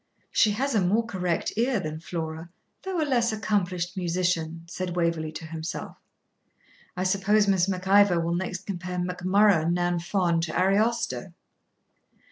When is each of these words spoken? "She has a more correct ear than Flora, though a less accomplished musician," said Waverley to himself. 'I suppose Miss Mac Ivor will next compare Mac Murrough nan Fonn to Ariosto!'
"She 0.31 0.49
has 0.53 0.73
a 0.73 0.81
more 0.81 1.05
correct 1.05 1.53
ear 1.57 1.79
than 1.79 1.99
Flora, 1.99 2.49
though 2.81 2.99
a 2.99 3.05
less 3.05 3.31
accomplished 3.31 3.95
musician," 3.95 4.65
said 4.67 4.95
Waverley 4.95 5.31
to 5.33 5.45
himself. 5.45 5.95
'I 6.97 7.03
suppose 7.03 7.47
Miss 7.47 7.67
Mac 7.67 7.87
Ivor 7.87 8.19
will 8.19 8.33
next 8.33 8.65
compare 8.65 8.97
Mac 8.97 9.23
Murrough 9.23 9.69
nan 9.71 9.99
Fonn 9.99 10.41
to 10.41 10.59
Ariosto!' 10.59 11.33